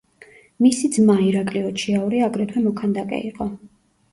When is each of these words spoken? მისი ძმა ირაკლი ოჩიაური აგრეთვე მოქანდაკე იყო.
მისი 0.65 0.87
ძმა 0.95 1.17
ირაკლი 1.25 1.63
ოჩიაური 1.67 2.25
აგრეთვე 2.29 2.65
მოქანდაკე 2.67 3.21
იყო. 3.31 3.49